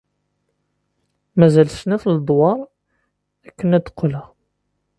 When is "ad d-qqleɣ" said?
3.77-4.27